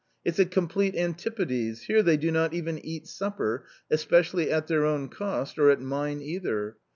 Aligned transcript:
It's 0.25 0.39
a 0.39 0.47
complete 0.47 0.95
antipodes! 0.95 1.83
Here 1.83 2.01
they 2.01 2.17
do 2.17 2.31
not 2.31 2.55
even 2.55 2.83
eat 2.83 3.05
supper, 3.05 3.67
especially 3.91 4.49
at 4.49 4.65
their 4.65 4.83
own 4.83 5.09
cost, 5.09 5.59
or 5.59 5.69
at 5.69 5.79
mine 5.79 6.23
either. 6.23 6.75